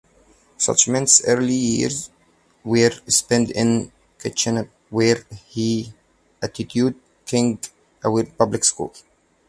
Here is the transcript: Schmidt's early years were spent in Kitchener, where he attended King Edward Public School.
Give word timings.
Schmidt's 0.57 1.23
early 1.27 1.53
years 1.53 2.09
were 2.63 2.89
spent 3.05 3.51
in 3.51 3.91
Kitchener, 4.17 4.67
where 4.89 5.23
he 5.45 5.93
attended 6.41 6.95
King 7.23 7.59
Edward 8.03 8.35
Public 8.35 8.63
School. 8.63 8.95